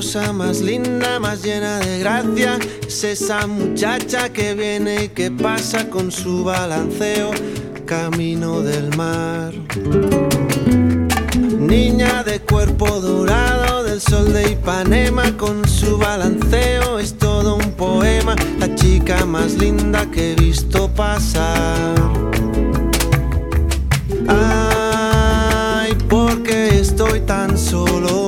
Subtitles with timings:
[0.00, 2.58] cosa más linda, más llena de gracia.
[2.88, 7.32] Es esa muchacha que viene y que pasa con su balanceo
[7.84, 9.52] camino del mar.
[11.58, 18.34] Niña de cuerpo dorado del sol de Ipanema con su balanceo es todo un poema,
[18.58, 21.94] la chica más linda que he visto pasar.
[24.26, 28.19] Ay, porque estoy tan solo.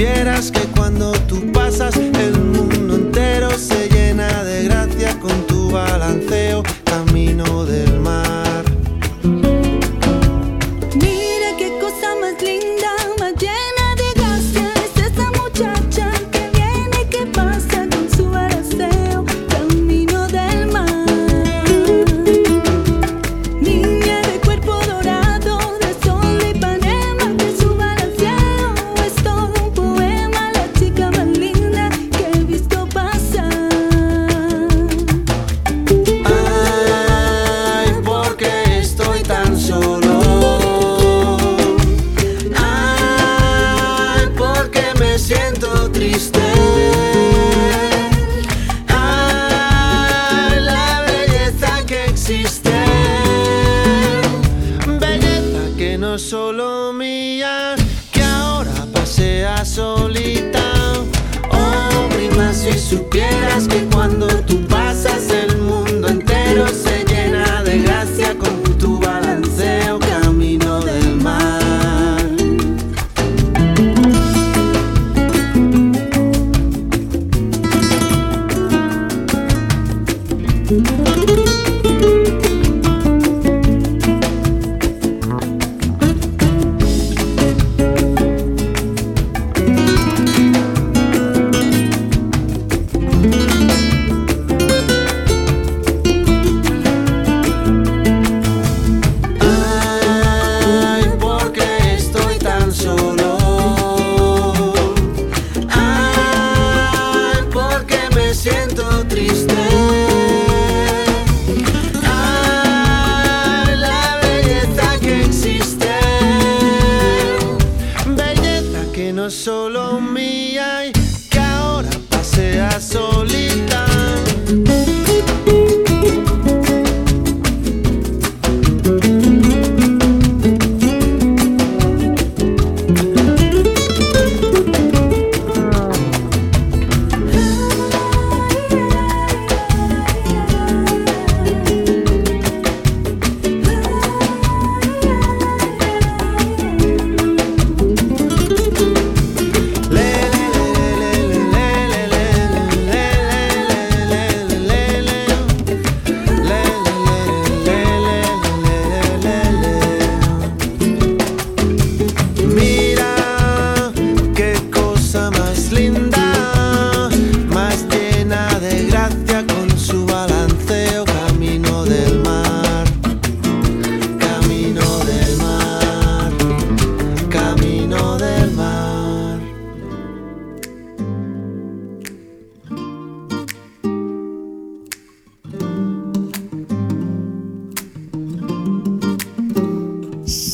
[0.00, 0.89] Supieras que cuando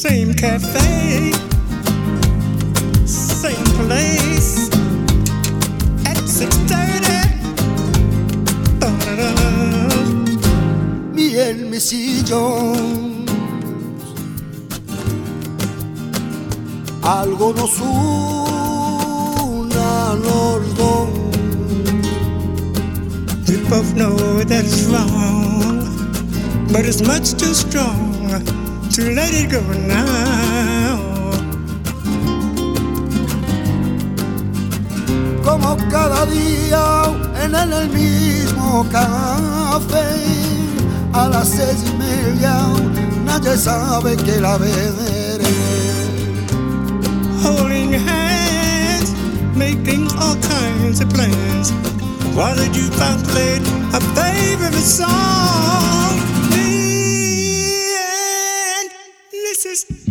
[0.09, 1.33] Same cafe,
[3.05, 4.71] same place.
[6.07, 7.23] At six thirty.
[11.13, 13.27] Mi en mi sillón.
[17.03, 21.09] Algo nos une a los dos.
[23.49, 25.83] We both know that it's wrong,
[26.73, 28.06] but it's much too strong
[28.97, 30.97] to let it go now.
[35.45, 37.05] Como cada día
[37.45, 40.07] en el, mismo café.
[41.13, 42.57] A las seis y media
[43.27, 44.57] nadie sabe que la.
[47.43, 49.13] Holding hands,
[49.55, 51.71] making all kinds of plans.
[52.35, 53.63] While the jukebox played
[53.93, 56.06] a favorite song,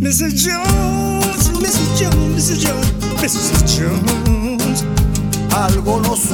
[0.06, 0.36] Mrs.
[0.36, 1.98] Jones, Mrs.
[1.98, 2.62] Jones, Mrs.
[2.62, 2.92] Jones,
[3.24, 3.66] Mrs.
[3.66, 4.84] Jones.
[5.52, 6.30] Algo nos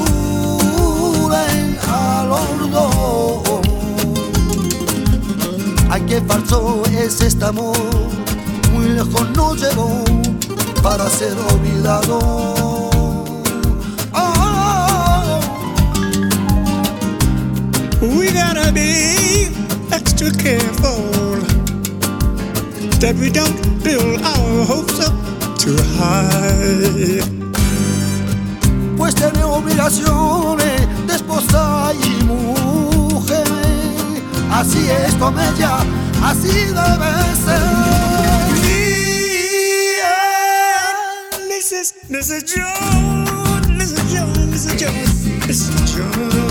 [1.47, 3.61] en al ordo.
[5.89, 7.77] Ay, qué falso es este amor,
[8.73, 10.03] muy lejos nos llevó
[10.83, 12.19] para ser olvidado.
[14.11, 15.39] Oh.
[18.01, 19.47] We gotta be
[19.93, 21.50] extra careful
[23.01, 25.13] that we don't build our hopes up
[25.57, 27.19] too high.
[28.95, 33.47] Pues tiene obligaciones de esposa y mujer.
[34.51, 35.79] Así es con ella,
[36.23, 37.11] así debe
[37.43, 37.81] ser.
[41.49, 41.95] Mrs.
[42.09, 42.43] Mrs.
[42.53, 44.03] Jones, Mrs.
[44.13, 44.75] Jones, Mrs.
[44.79, 45.11] Jones,
[45.47, 46.50] Mrs.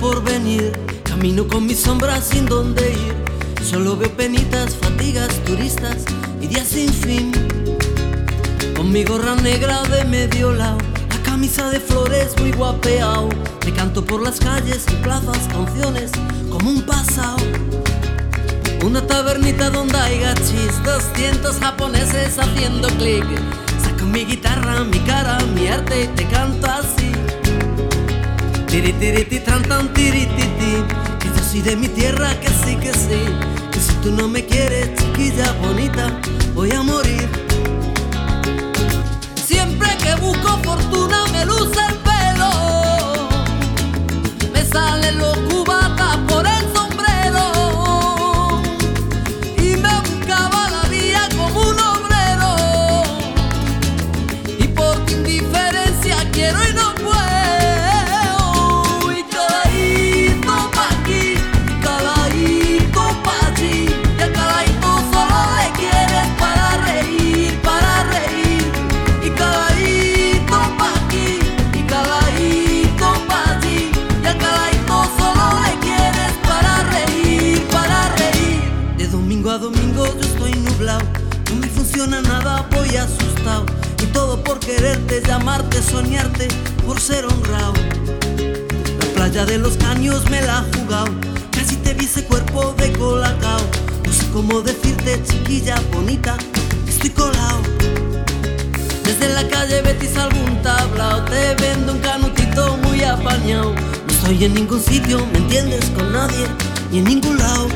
[0.00, 3.14] porvenir, camino con mis sombras sin dónde ir.
[3.64, 6.04] Solo veo penitas, fatigas, turistas
[6.40, 7.32] y días sin fin.
[8.76, 10.78] Con mi gorra negra de medio lado,
[11.10, 13.28] la camisa de flores muy guapeao.
[13.64, 16.10] Le canto por las calles plazas canciones
[16.50, 17.36] como un pasao.
[18.84, 23.24] Una tabernita donde hay gachis, 200 japoneses haciendo clic.
[23.82, 26.75] Saco mi guitarra, mi cara, mi arte y te canto.
[28.76, 30.46] Tiri tiri ti tan tan tiri ti
[31.20, 33.20] Que yo soy de mi tierra, que sí, que sí.
[33.72, 36.20] Que si tú no me quieres, chiquilla bonita
[36.52, 37.26] Voy a morir.
[39.46, 42.50] Siempre que busco fortuna me luce el pelo.
[44.52, 45.35] Me salen los
[85.20, 86.48] llamarte, soñarte
[86.84, 87.72] Por ser honrado.
[89.00, 91.06] La playa de los caños me la he jugado
[91.50, 93.60] Casi te vi ese cuerpo de colacao.
[94.04, 96.36] No sé cómo decirte, chiquilla bonita
[96.86, 97.60] Estoy colado
[99.04, 104.54] Desde la calle Betis algún tablao Te vendo un canutito muy apañado No estoy en
[104.54, 105.84] ningún sitio, ¿me entiendes?
[105.96, 106.46] Con nadie
[106.90, 107.68] ni en ningún lado.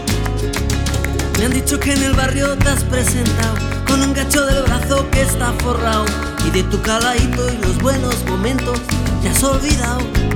[1.39, 3.55] Me han dicho que en el barrio te has presentado
[3.87, 6.05] con un gacho del brazo que está forrado
[6.47, 8.79] y de tu caladito y los buenos momentos
[9.23, 10.30] te has olvidado.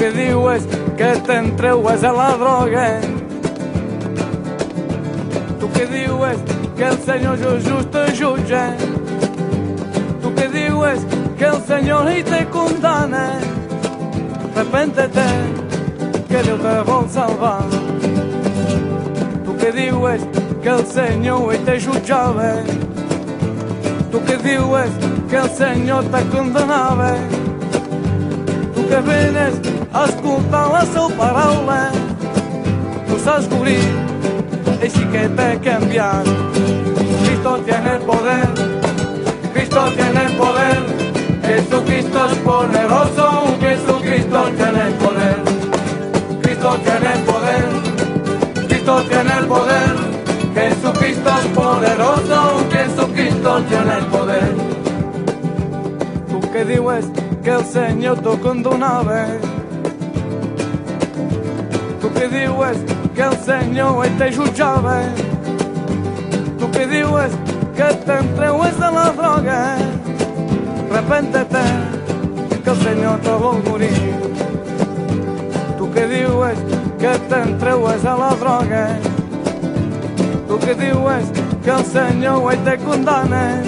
[0.00, 0.62] Que dius
[0.96, 3.00] que t'entreues a la droga.
[5.60, 6.38] Tu que dius
[6.74, 8.74] que el Senyor just te jutja.
[10.22, 11.04] Tu que dius
[11.36, 13.26] que el Senyor hi te condana.
[14.56, 15.26] Repéntete
[16.28, 17.64] que Déu te vol salvar.
[19.44, 20.24] Tu que dius
[20.62, 22.54] que el Senyor hi te jutjava.
[24.10, 24.96] Tu que dius
[25.28, 27.12] que el Senyor te condenava.
[28.74, 29.69] Tu que venes
[30.00, 31.80] a escoltar la seva paraula.
[33.08, 33.82] Tu saps morir,
[34.80, 36.30] així que t'he canviat.
[37.22, 38.48] Cristo tiene el poder,
[39.52, 40.78] Cristo tiene el poder.
[41.50, 43.26] Jesucristo es poderoso,
[43.60, 45.38] Jesucristo tiene el poder.
[46.42, 47.64] Cristo tiene el poder,
[48.68, 49.94] Cristo tiene el poder.
[50.54, 52.40] Jesucristo es poderoso,
[52.72, 54.54] Jesucristo tiene el poder.
[56.30, 57.06] Tu que dius
[57.42, 59.49] que el Senyor t'ho condonava.
[62.20, 62.76] Que dius
[63.14, 64.98] que el Senyor ell te jutjava.
[66.60, 67.32] Tu que dius
[67.74, 69.60] que t'entreues de la droga.
[70.90, 71.62] Repéntete
[72.62, 74.12] que el Senyor te vol morir.
[75.78, 76.60] Tu que dius
[76.98, 78.84] que t'entreues a la droga.
[80.46, 81.30] Tu que dius
[81.64, 83.62] que el Senyor ell te condana.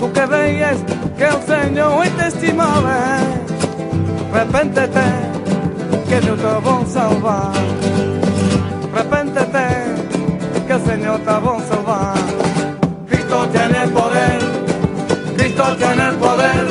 [0.00, 0.80] Tu que deies
[1.18, 2.96] que el Senyor ell t'estimava.
[4.32, 5.21] Repéntete
[6.12, 7.52] que te vol salvar.
[8.94, 9.66] Repéntete
[10.66, 12.14] que Señor te va a salvar.
[13.08, 14.38] Cristo tiene poder,
[15.36, 16.64] Cristo tiene poder.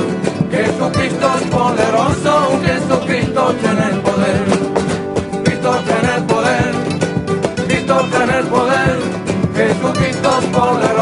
[0.51, 2.33] Jesucristo es poderoso,
[2.67, 4.45] Jesucristo tiene poder.
[5.43, 6.71] Cristo tiene poder,
[7.67, 8.95] Cristo tiene el poder.
[9.55, 11.00] Jesucristo es poderoso,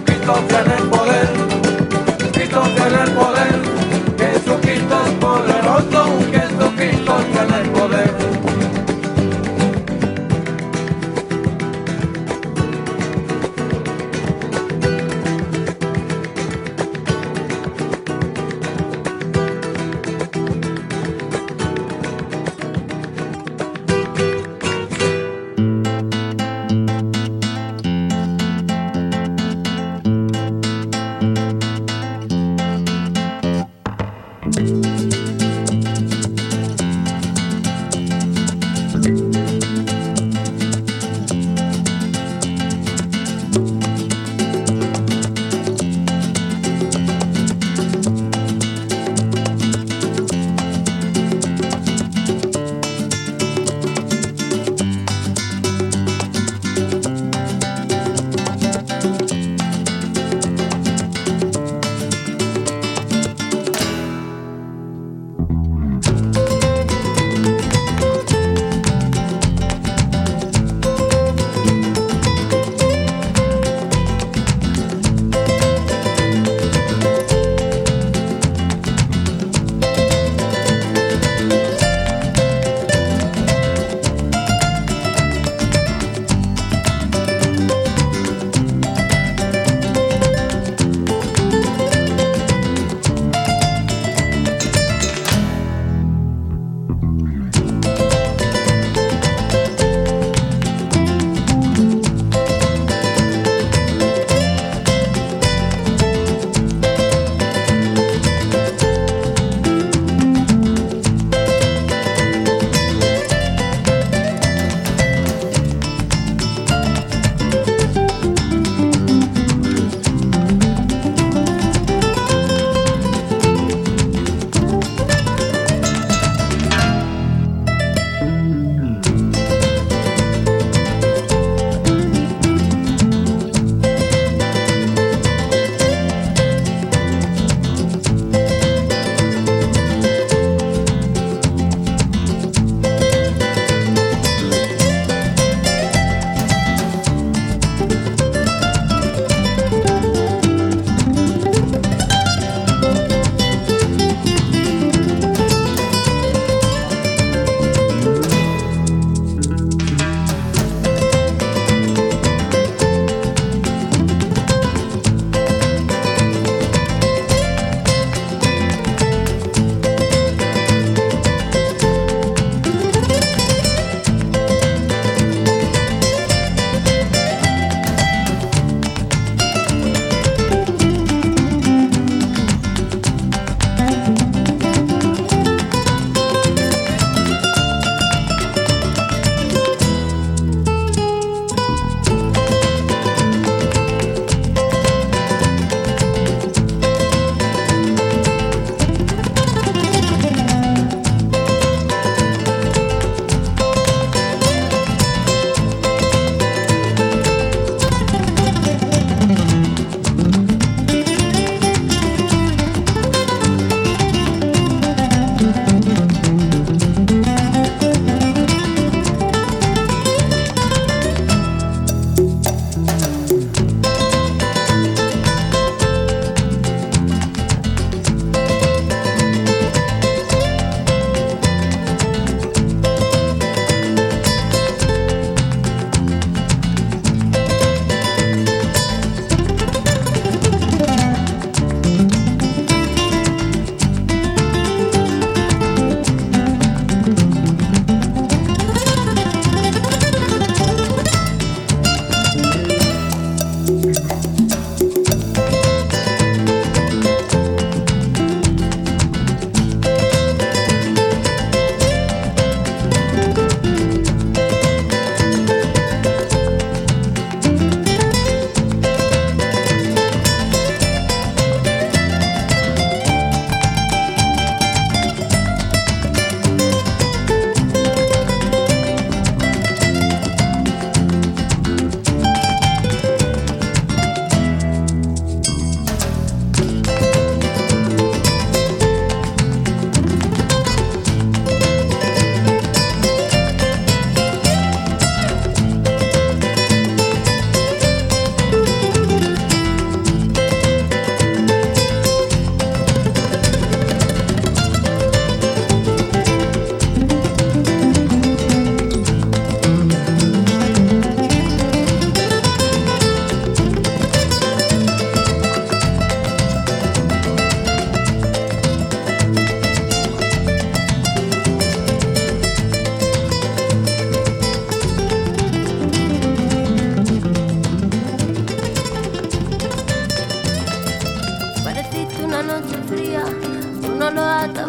[0.04, 1.28] Cristo tiene el poder,
[2.32, 3.81] Cristo tiene el poder.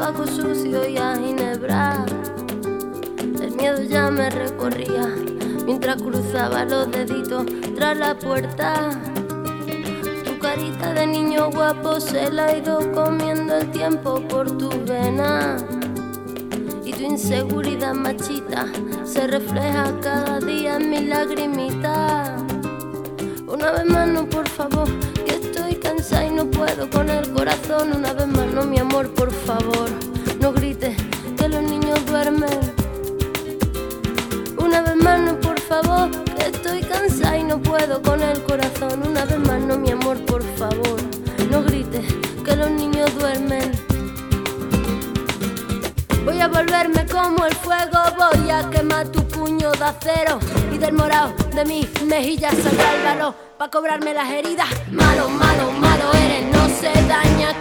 [0.04, 2.06] Tabaco sucio y a ginebra.
[3.42, 5.08] El miedo ya me recorría
[5.66, 8.90] mientras cruzaba los deditos tras la puerta.
[10.26, 15.56] Tu carita de niño guapo se la ha ido comiendo el tiempo por tu vena.
[16.84, 18.66] Y tu inseguridad machita
[19.06, 22.36] se refleja cada día en mi lagrimita.
[23.48, 24.90] Una vez más, no, por favor,
[25.26, 27.94] que estoy cansada y no puedo con el corazón.
[27.96, 29.90] Una vez más, no, mi amor, por favor,
[30.42, 30.98] no grites
[31.38, 32.60] que los niños duermen.
[34.58, 39.08] Una vez más, no, por favor, que estoy cansada y no puedo con el corazón.
[39.08, 40.98] Una vez más, no, mi amor, por favor,
[41.50, 42.06] no grites
[42.44, 43.72] que los niños duermen.
[46.26, 50.40] Voy a volverme como el fuego, voy a quemar tu puño de acero
[50.74, 54.68] y del morado de mis mejillas saldrá el valor pa' cobrarme las heridas.
[54.92, 57.54] Malo, malo, malo eres, no se daña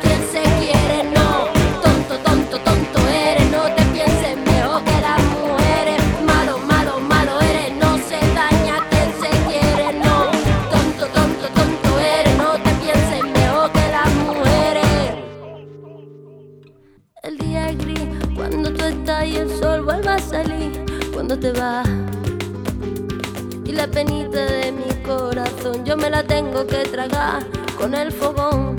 [26.52, 27.46] tengo que tragar
[27.78, 28.76] con el fogón.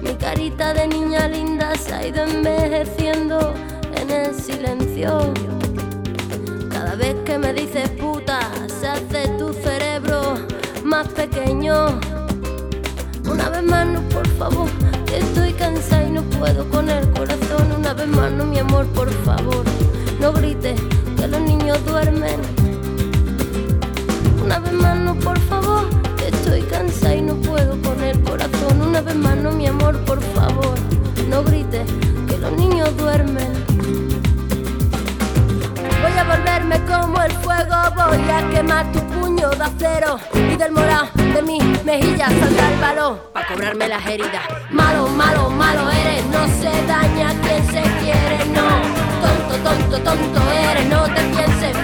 [0.00, 3.52] Mi carita de niña linda se ha ido envejeciendo
[3.96, 5.32] en el silencio.
[6.70, 8.38] Cada vez que me dices puta,
[8.80, 10.34] se hace tu cerebro
[10.84, 11.98] más pequeño.
[13.28, 14.70] Una vez más, no, por favor,
[15.06, 17.72] que estoy cansada y no puedo con el corazón.
[17.76, 19.64] Una vez más, no, mi amor, por favor,
[20.20, 20.80] no grites
[37.90, 42.80] voy a quemar tu puño de acero y del morado de mis mejillas saldrá el
[42.80, 44.42] valor para cobrarme las heridas.
[44.70, 48.68] Malo, malo, malo eres, no se daña quien se quiere, no.
[49.22, 51.83] Tonto, tonto, tonto eres, no te pienses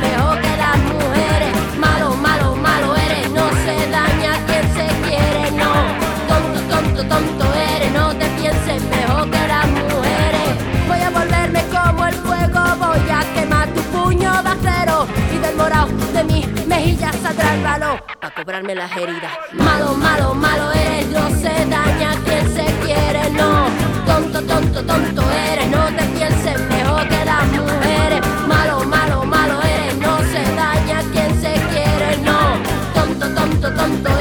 [17.58, 19.32] para cobrarme las heridas.
[19.54, 23.66] Malo, malo, malo eres, no se daña quien se quiere, no.
[24.06, 28.20] Tonto, tonto, tonto eres, no te pienses mejor que las mujeres.
[28.46, 32.38] Malo, malo, malo eres, no se daña quien se quiere, no.
[32.94, 34.19] Tonto, tonto, tonto eres,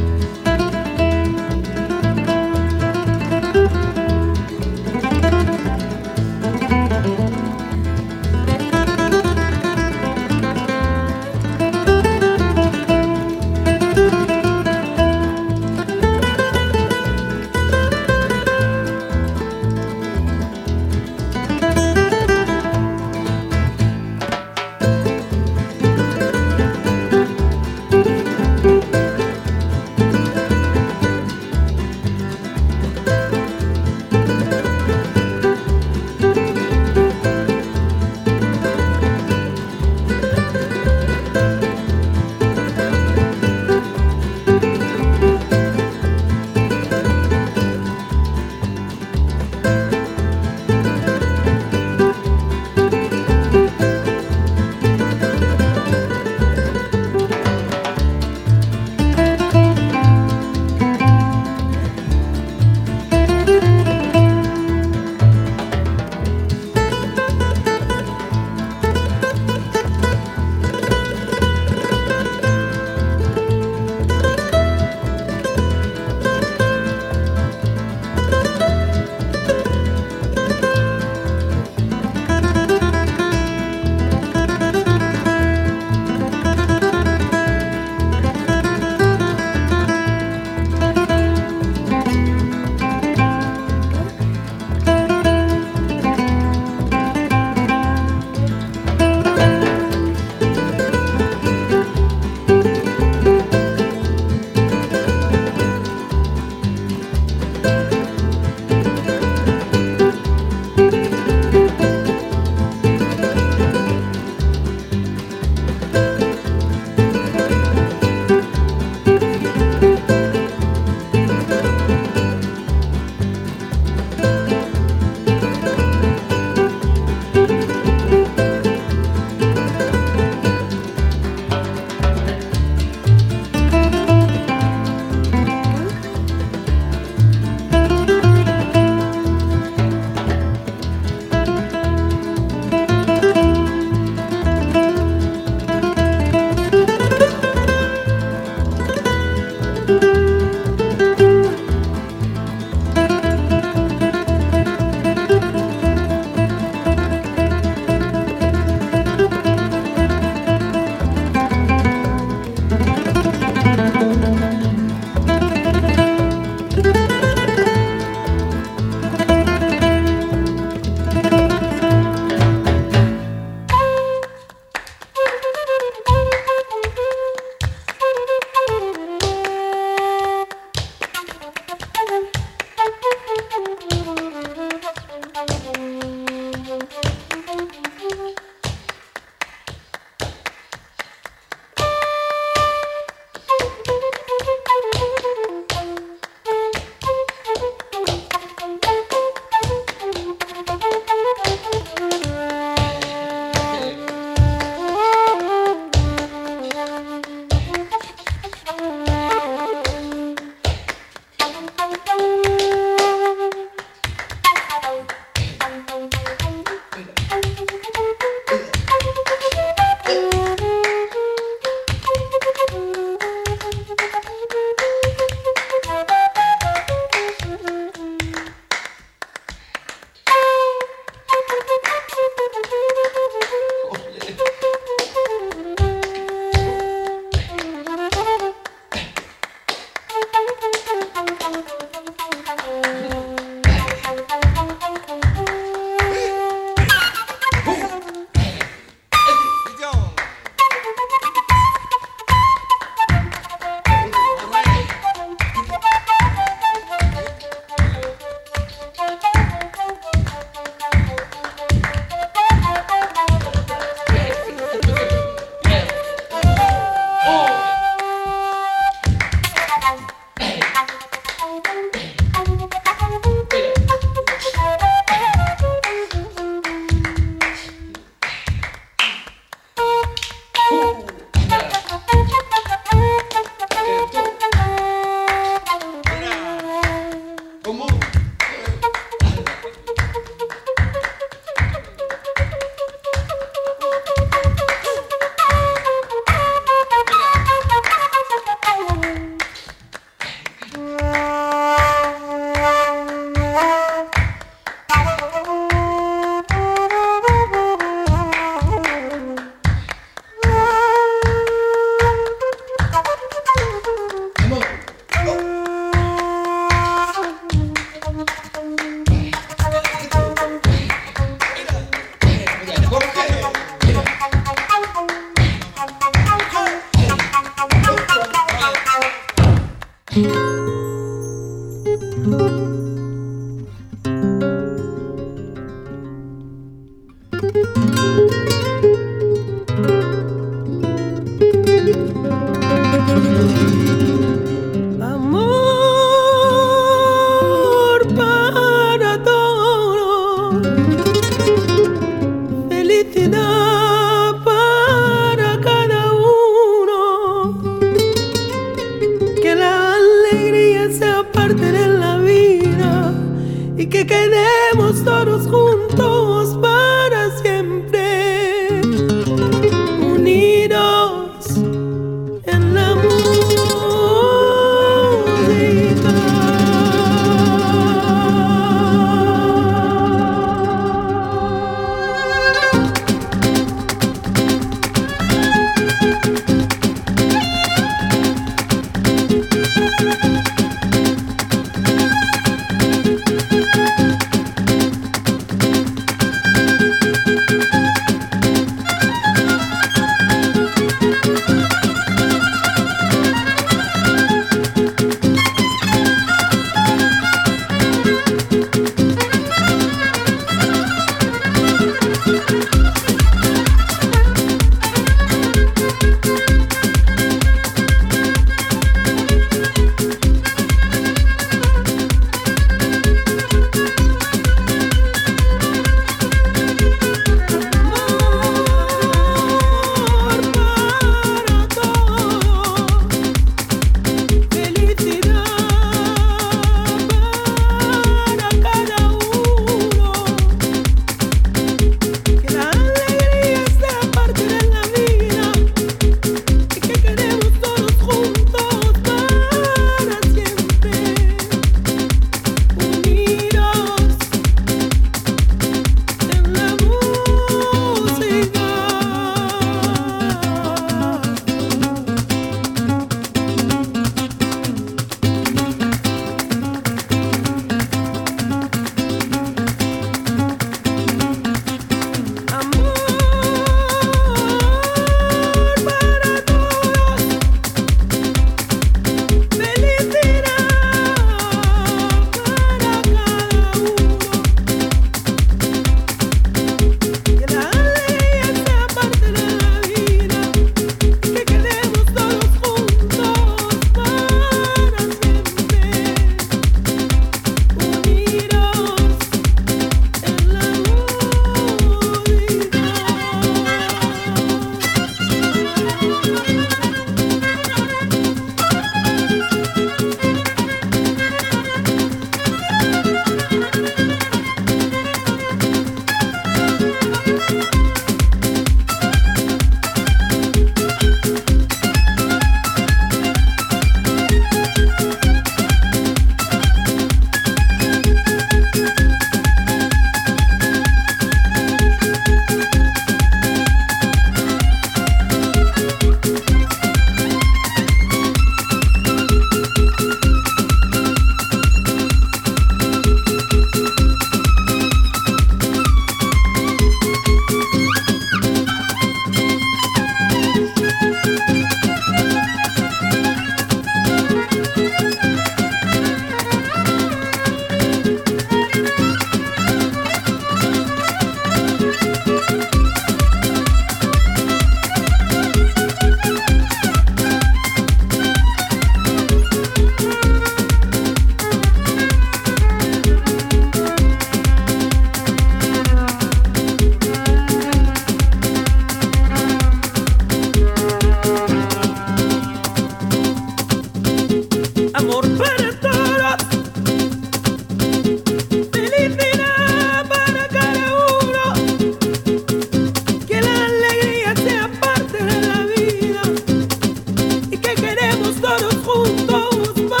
[599.61, 600.00] Jesús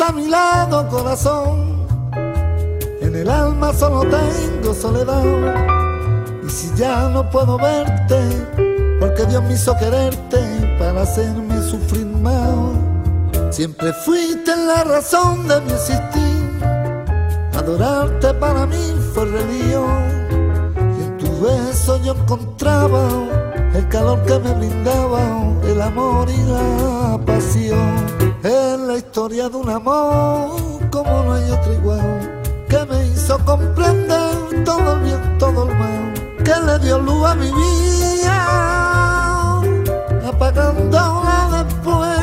[0.00, 1.86] a mi lado, corazón.
[3.00, 5.22] En el alma solo tengo soledad.
[6.46, 8.20] Y si ya no puedo verte,
[9.00, 10.38] porque Dios me hizo quererte
[10.78, 13.54] para hacerme sufrir más.
[13.54, 16.60] Siempre fuiste la razón de mi existir.
[17.56, 20.68] Adorarte para mí fue religión.
[20.98, 23.08] Y en tu beso yo encontraba
[23.74, 25.22] el calor que me brindaba,
[25.64, 28.26] el amor y la pasión.
[28.96, 35.00] Historia de un amor como no hay otro igual, que me hizo comprender todo el
[35.00, 38.38] bien, todo el mal, que le dio luz a mi vida,
[40.26, 42.20] apagándola después.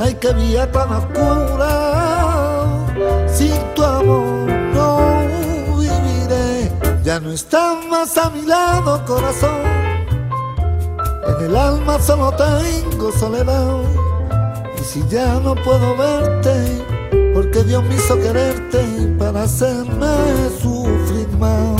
[0.00, 1.70] Ay, que vida tan oscura,
[3.28, 5.22] sin tu amor no
[5.78, 6.72] viviré.
[7.04, 9.62] Ya no estás más a mi lado, corazón.
[11.28, 14.01] En el alma solo tengo soledad.
[14.92, 16.84] Si ya no puedo verte,
[17.32, 18.84] porque Dios me hizo quererte
[19.18, 21.71] para hacerme sufrir más.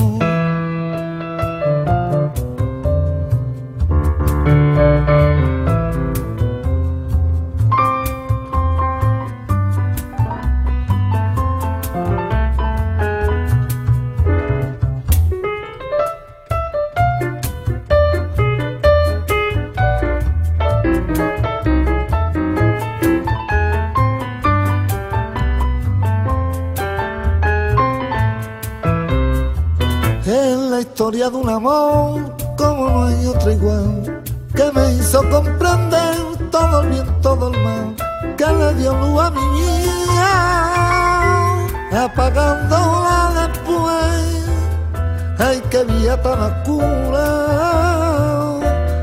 [46.21, 47.27] Tan oscura,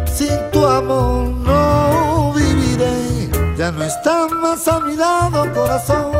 [0.05, 3.29] sin tu amor no viviré.
[3.57, 6.11] Ya no estás más a mi lado, corazón,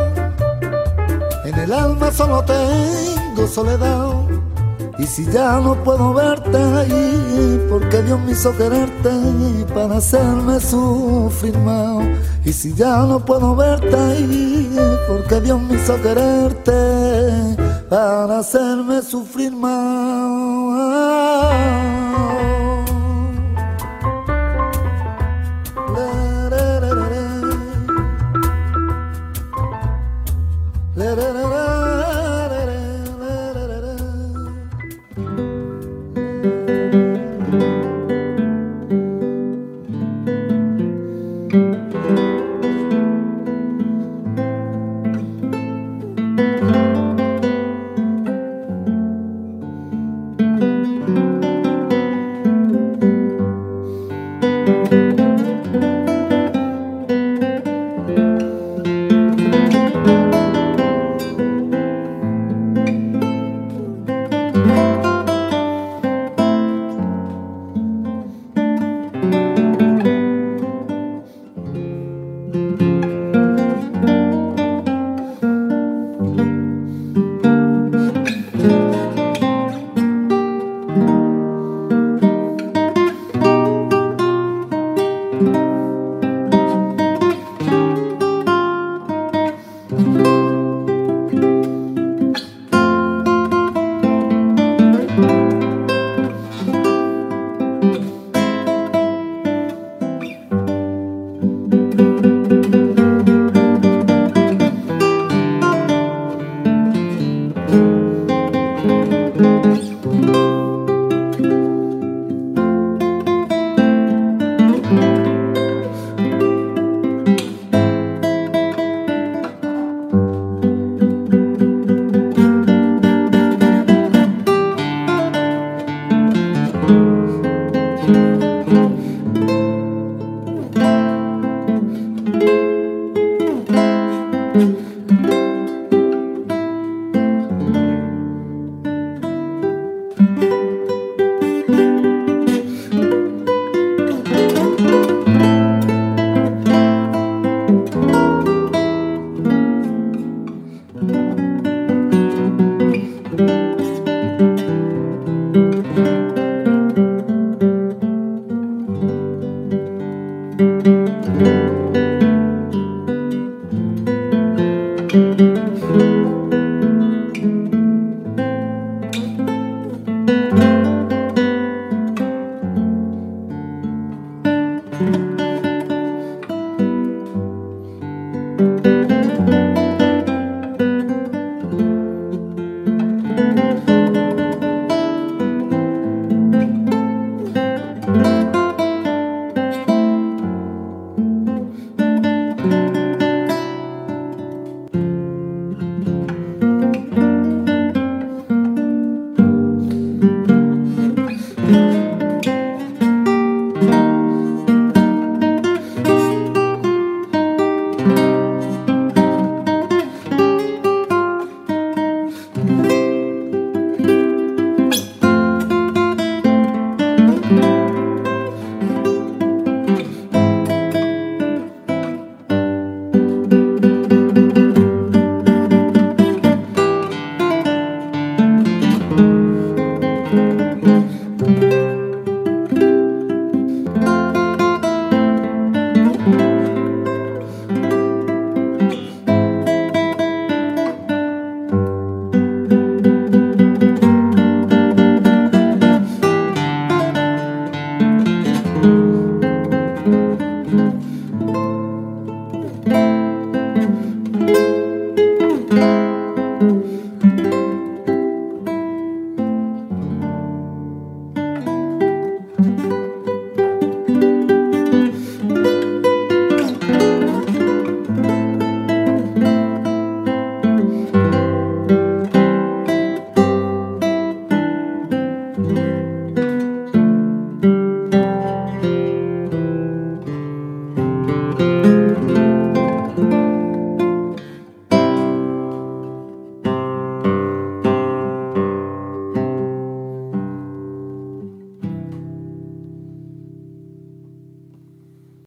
[1.46, 4.30] en el alma solo tengo soledad.
[5.00, 9.10] Y si ya no puedo verte ahí, porque Dios me hizo quererte
[9.74, 12.06] para hacerme sufrir más.
[12.44, 14.78] Y si ya no puedo verte ahí,
[15.08, 17.56] porque Dios me hizo quererte
[17.90, 20.29] para hacerme sufrir más.